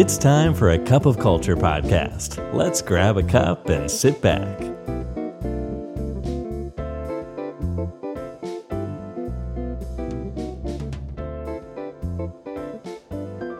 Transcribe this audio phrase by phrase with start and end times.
[0.00, 2.30] It's time for a cup of culture podcast.
[2.54, 4.54] Let's grab a cup and sit back.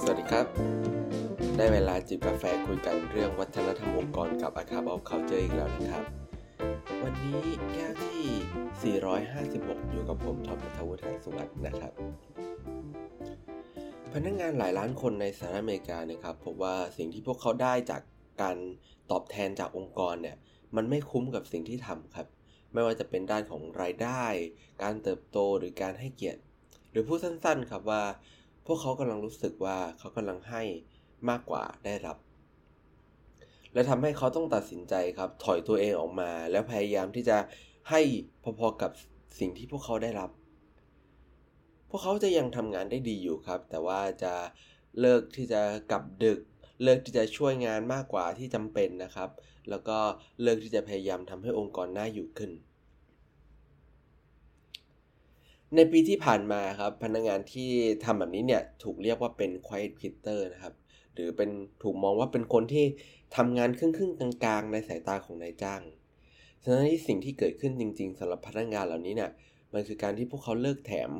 [0.00, 0.46] สวัสดีครับ
[1.56, 6.04] ได้เวลาจิบกาแฟคุยกันเรื่องวัฒนธรรมองค์กรกับอาคาบอลเคาเจออีกแล้วนะครับ
[7.02, 7.40] วันนี้
[7.72, 11.92] แก้วที่ 456 อยู่กับผมทอมนัทวุฒิสุวัสด์นะครับ
[14.18, 18.02] พนักงงานหลายล้านคนในสหรัฐอเมริกานะครับพบว่าสิ่งที่พวกเขาได้จาก
[18.42, 18.56] การ
[19.10, 20.36] ตอบแทนจากองค์กรเนี่ย
[20.76, 22.26] มันไม่คุ้มกับสิ่งที่ทำครับ
[22.72, 24.24] ไม่ว่าจะเป็นด้านของรายได้
[24.82, 26.40] การเติบโตหรือการให้เกียรติ
[26.90, 28.04] หรือพูดสั้นๆครับว่า
[28.66, 30.62] พวกเขากำลังรู้สึกว่าเขากำลังให้
[31.28, 32.16] มากกว่าได้รับ
[33.72, 37.38] และทำให้เขาต้องตัดสินใจครับ ถอยตัวเองออกมา แล้วพยายามที่จะ
[37.90, 38.00] ให้
[38.58, 38.90] พอๆกับ
[39.40, 40.30] สิ่งที่พวกเขาได้รับ
[41.94, 44.34] พวกเขาจะยังทำงานได้ดีอยู่ครับ แต่ว่าจะ
[45.00, 46.38] เลิกที่จะกลับดึก
[46.82, 49.30] เลิกที่จะช่วยงานมากกว่าที่จำเป็นนะครับ
[49.70, 49.98] แล้วก็
[50.42, 52.50] เลิกที่จะพยายามทำให้องค์กรน่าอยู่ขึ้น
[55.74, 57.70] ในปีที่ผ่านมาครับพนักงานที่
[58.04, 60.74] ทำแบบนี้เนี่ยถูกเรียกว่าเป็น quiet quitter นะครับ
[61.12, 61.50] หรือเป็น
[61.82, 62.84] ถูกมองว่าเป็นคนที่
[63.36, 65.82] ทำงานครึ่งๆกลางๆ ในสายตาของนายจ้าง
[66.62, 69.30] ฉะนั้นสิ่งที่เกิดขึ้นจริง ๆสำหรับพนักงานเหล่านี้เนี่ย
[69.72, 71.10] มันคือการที่พวกเขาเลิกแถม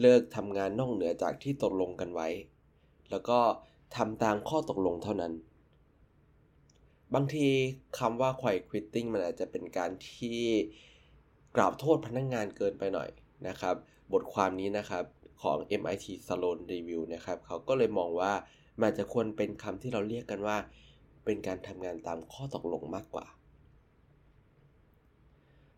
[0.00, 2.28] เลิกทำงานนอกเหนือจากที่ตกลงกันไว้
[3.10, 3.38] แล้วก็
[3.96, 5.32] ทำตามข้อตกลงเท่านั้น
[7.14, 7.48] บางที
[7.98, 10.40] คำว่า quiet quitting มันอาจจะเป็นการที่
[11.56, 13.08] กล่าวโทษพนักงานเกินไปหน่อย
[13.48, 13.74] นะครับ
[14.12, 15.04] บทความนี้นะครับ
[15.42, 18.32] ของ MIT Salon Review นะครับ เขาก็เลยมองว่า
[18.82, 20.56] มันจะควรเป็นคำที่เราเรียกกันว่า
[21.24, 23.26] เป็นการทำงานตามข้อตกลงมากกว่า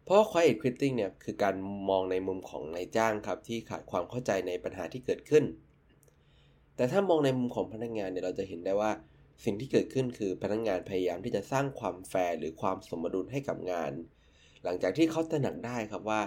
[0.07, 1.55] เพราะว่า quiet quitting เนี่ยคือการ
[1.89, 5.45] มองในมุมของนายจ้างครับที่ขาดความเข้าใจในปัญหาที่เกิดขึ้น
[6.77, 8.93] แต่ถ้ามองในมุมของพนักงานเนี่ยเราจะเห็นได้ว่า
[9.45, 13.93] สิ่งที่เกิดขึ้นคือพนักงานพยายามที่จะสร้างความแฟร์หรือความสมดุลให้กับงาน
[14.65, 16.21] หลังจากที่เขาตระหนักได้ครับว่า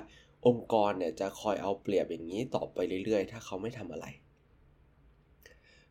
[0.47, 4.05] องค์กรเนี่ยจะคอยเอาเปรียบอย่างนี้ต่อไปเรื่อยๆ ถ้าเขาไม่ทำอะไร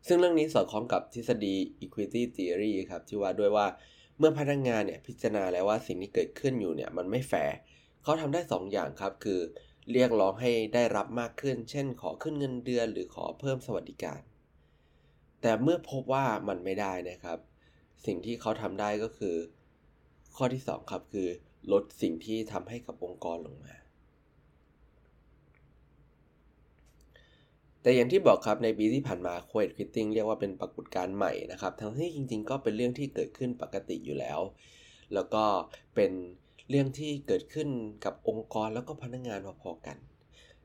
[0.07, 3.67] ซึ่งเรื่องนี้สอดคล้องกับทฤษฎี equity theory ครับที่ว่าด้วยว่า
[4.17, 7.55] เมื่อพนักงงานเนี่ยพิจารณาแล้วว่าสิ่งที่เกิดขึ้นอยู่เนี่ยมันไม่แฟร์
[8.09, 9.39] เขาทำได้2ออย่างครับ คือ
[9.91, 14.21] เรียกร้องให้ได้รับมากขึ้น เช่น ขอขึ้นเงินเดือน หรือขอเพิ่มสวัสดิการ
[15.41, 17.39] แต่เมื่อพบว่ามันไม่ได้นะครับ
[18.05, 19.35] สิ่งที่เขาทำได้ก็คือ
[20.35, 21.27] ข้อที่ 2 ครับคือ
[21.71, 23.75] ลดสิ่งที่ทำให้กับองค์กรลงมา
[27.81, 34.39] แต่อย่างที่บอกครับในปีที่ผ่านมา Quiet Quitting เรียกว่าเป็นปรากฏการณ์ใหม่นะครับ ทั้งที่จริงๆ ก็เป็นเรื่องที่เกิดขึ้นปกติอยู่แล้ว
[35.13, 35.43] แล้วก็
[35.95, 36.11] เป็น
[36.71, 37.69] เรื่องที่เกิดขึ้น
[38.05, 39.97] กับองค์กรแล้วก็พนักงานพอๆกัน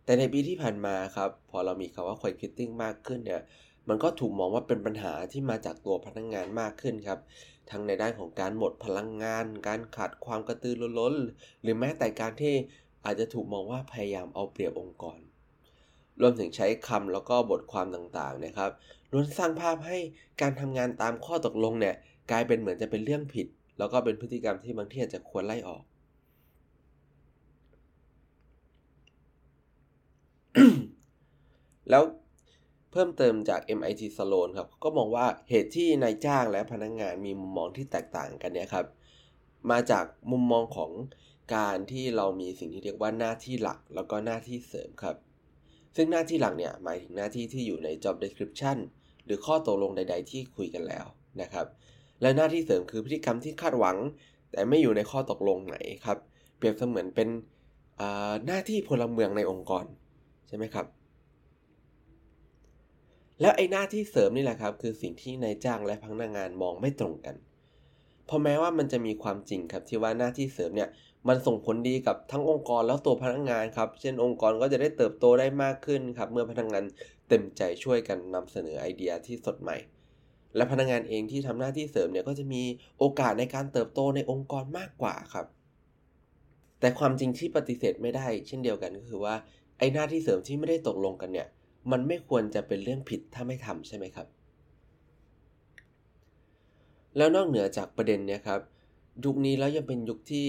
[0.04, 3.42] แต่ในปีที่ผ่านมาครับ พอเรามีคำว่า Quiet Quitting มากขึ้นเนี่ย
[3.88, 7.18] มันก็ถูกมองว่าเป็นปัญหาที่มาจากตัวพนักงานมากขึ้นครับ
[7.70, 11.14] ทั้งในด้านของการหมดพลังงาน การขาดความกระตือรือร้น
[11.62, 12.54] หรือแม้แต่การที่
[13.04, 15.18] อาจจะถูกมองว่าพยายามเอาเปรียบองค์กร
[16.20, 18.70] รวมถึงใช้คำแล้วก็บทความต่างๆนะครับ
[19.12, 19.98] ล้วนสร้างภาพให้
[20.40, 21.94] การทำงานตามข้อตกลงเนี่ย
[22.30, 23.46] กลายเป็นเหมือนจะเป็นเรื่องผิด
[23.78, 25.82] แล้วก็เป็นพฤติกรรมที่บางที่อาจจะควรไล่ออก
[31.90, 32.02] แล้ว
[32.92, 38.86] เพิ่มเติมจาก MIT Sloan ครับ ก็มองว่าเหตุที่นายจ้างและพนักงงานมีมุมมองที่แตกต่างกันเนี่ยครับ
[39.70, 40.90] มาจากมุมมองของ
[41.56, 45.16] การที่เรามีสิ่งที่เรียกว่าหน้าที่หลักแล้วก็หน้าที่เสริมครับ
[45.96, 48.76] ซึ่งหน้าที่หลักเนี่ยหมายถึงหน้าที่ที่อยู่ใน job description
[49.24, 51.06] หรือข้อตกลงใด ๆ ที่คุยกันแล้ว
[51.42, 51.66] นะครับ
[52.22, 53.96] และหน้าที่เสริมคือพฤติกรรมที่คาดหวัง
[54.50, 56.18] แต่ไม่อยู่ในข้อตกลงไหนครับ
[56.56, 57.28] เปรียบเสมือนเป็น
[58.46, 59.84] หน้าที่พลเมืองในองค์กร
[60.48, 60.86] ใช่ไหมครับ
[63.40, 67.36] แล้วไอ้หน้าที่เสริมนี่แหละครับ คือสิ่งที่นายจ้างและพนักงานมองไม่ตรงกัน
[68.26, 70.88] เพราะแม้ว่ามันจะมีความจริงครับที่ว่าหน้าที่เสริมเนี่ย
[71.28, 76.84] มันส่งผลดีกับทั้งองค์กรแล้วตัวพนักงานครับ เช่นองค์กรก็จะได้เติบโตได้มากขึ้นครับ เมื่อพนักงาน
[77.28, 79.76] เต็มใจช่วยกันนำเสนอไอเดียที่สดใหม่
[80.56, 82.62] และพนักงานเองที่ทำหน้าที่เสริมเนี่ยก็จะมี
[82.98, 85.46] โอกาสในการเติบโตในองค์กรมากกว่าครับ
[86.80, 89.34] แต่ความจริงที่ปฏิเสธไม่ได้ เช่นเดียวกันก็คือว่า
[89.78, 91.48] ไอ้หน้าที่เสริมที่ไม่ได้ตกลงกันเนี่ย
[91.90, 94.26] มันไม่ควรจะเป็นเรื่องผิดถ้าไม่ทำใช่ไหมครับ
[97.16, 98.60] แล้วนอกเหนือจากประเด็นเนี่ยครับ
[99.24, 100.46] ยุคนี้แล้วยังเป็นยุคที่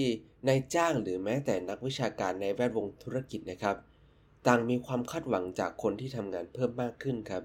[0.48, 3.76] นายจ้างหรือแม้แต่นักวิชาการในแวดวงธุรกิจนะครับ
[4.46, 7.42] ต่างมีความคาดหวังจากคนที่ทำงานเพิ่มมากขึ้นครับ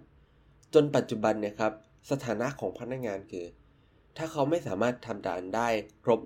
[0.74, 1.74] จนปัจจุบันเนี่ยครับ
[2.12, 3.46] สถานะของพนักงานคือ
[4.18, 5.68] ถ้าเขาไม่สามารถทำการได้
[6.04, 6.20] ครบ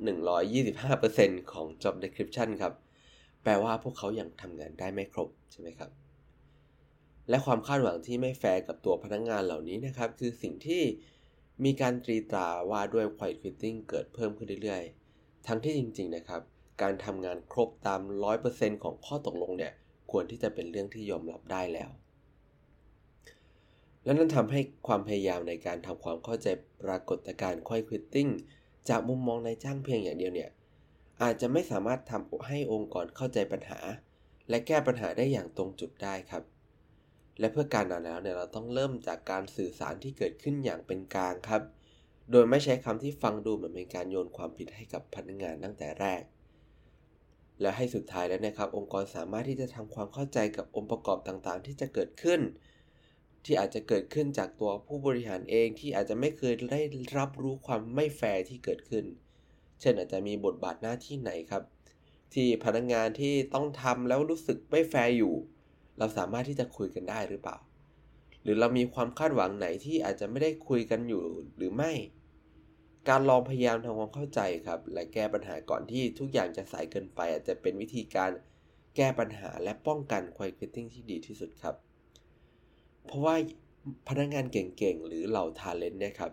[0.74, 2.74] 125%ของ job description ครับ
[3.44, 5.90] แปลว่าพวกเขายัางทำงานได้ไม่ครบใช่ไหมครับ
[7.30, 10.84] และความคาดหวังที่ไม่แฟร์กับตัวพนักงงานเหล่านี้นะครับ คือสิ่งที่
[11.64, 16.42] มีการตรีตราว่าด้วย quiet quitting เกิดเพิ่มขึ้นเรื่อยๆ ทั้งที่จริงๆนะครับ
[16.82, 18.02] การทำงานครบตาม
[18.42, 19.74] 100%ของข้อตกลงเนี่ย
[20.12, 21.90] ควรที่จะเป็นเรื่องที่ยอมรับได้แล้ว
[24.04, 26.48] และนั่นทำให้ความพยายามในการทำความเข้าใจ
[26.84, 28.32] ปรากฏการณ์ quiet quitting
[28.90, 30.50] จากมุมมองนายจ้างเพียงอย่างเดียวเนี่ย
[31.24, 33.80] อาจจะไม่สามารถทำให้องค์กรเข้าใจปัญหา
[34.50, 36.44] และแก้ปัญหาได้อย่างตรงจุดได้ครับ
[37.40, 41.62] และเพื่อการนั้นแล้วเนี่ยเราต้องเริ่มจากการสื่อสารที่เกิดขึ้นอย่างเป็นกลางครับ
[42.32, 46.22] โดยไม่ใช้คำที่ฟังดูเหมือนเป็นการโยนความผิดให้กับพนักงานตั้งแต่แรก
[47.62, 52.42] และให้สุดท้ายแล้วนะครับ องค์กรสามารถที่จะทำความเข้าใจกับองค์ประกอบต่างๆ ที่จะเกิดขึ้น
[53.46, 56.82] ที่อาจจะเกิดขึ้นจากตัวผู้บริหารเองที่อาจจะไม่เคยได้
[57.18, 59.06] รับรู้ความไม่แฟร์ที่เกิดขึ้น
[59.82, 61.64] เช่นอาจจะมีบทบาทหน้าที่ไหนครับ
[62.34, 65.36] ที่พนักงานที่ต้องทำแล้วรู้สึกไม่แฟร์อยู่
[65.98, 67.58] เราสามารถที่จะคุยกันได้หรือเปล่า
[68.44, 71.24] หรือเรามีความคาดหวังไหนที่อาจจะไม่ได้คุยกันอยู่
[71.58, 71.92] หรือไม่
[73.10, 78.32] การลองพยายามทำความเข้าใจครับ และแก้ปัญหาก่อนที่ทุกอย่างจะสายเกินไป อาจจะเป็นวิธีการ
[78.96, 81.76] แก้ปัญหาและป้องกัน Quiet Quitting ที่ดีที่สุดครับ
[83.06, 83.36] เพราะว่า
[84.08, 86.32] พนักงานเก่งๆ หรือเหล่า talent เนี่ยครับ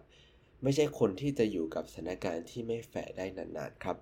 [0.62, 3.96] ไม่ใช่คนที่จะอยู่กับสถานการณ์ที่ไม่แฟร์ได้นานๆครับ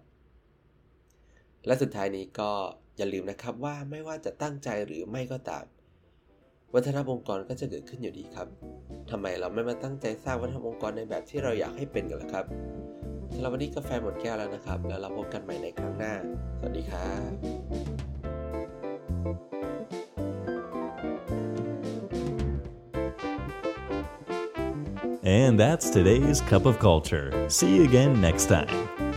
[1.66, 2.50] และสุดท้ายนี้ก็
[2.96, 5.64] อย่าลืมนะครับว่าไม่ว่าจะตั้งใจหรือไม่ก็ตาม
[6.74, 8.48] วัฒนธรรมองค์กรก็จะเกิดขึ้นอยู่ดีครับ
[9.10, 12.44] ทำไมเราไม่มาตั้งใจสร้างวัฒนธรรมองค์กรในแบบที่เราอยากให้เป็นกันล่ะครับ
[13.34, 16.14] สำหรับวันนี้กาแฟหมดแก้วแล้วนะครับ แล้วเราพบกันใหม่ในครั้งหน้า
[16.58, 17.32] สวัสดีครับ
[25.22, 27.28] And that's today's Cup of Culture.
[27.48, 29.09] See you again next time.